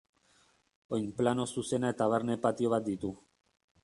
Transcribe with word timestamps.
Oinplano 0.97 1.45
zuzena 1.55 1.91
eta 1.95 2.07
barne 2.15 2.39
patio 2.47 2.73
bat 2.75 2.89
ditu. 2.89 3.13